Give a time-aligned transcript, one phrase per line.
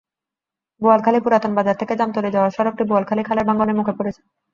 [0.81, 4.21] বোয়ালখালী পুরাতন বাজার থেকে জামতলী যাওয়ার সড়কটি বোয়ালখালী খালের ভাঙনের মুখে পড়েছে।